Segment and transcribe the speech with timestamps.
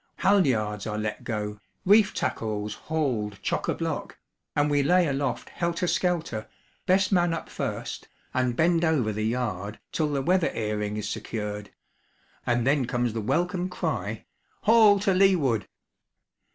[0.15, 4.17] Halliards are let go, reef tackles hauled chock a block,
[4.55, 6.47] and we lay aloft helter skelter,
[6.87, 11.69] best man up first, and bend over the yard, till the weather earing is secured;
[12.47, 14.25] and then comes the welcome cry:
[14.63, 15.67] 'Haul to leeward!'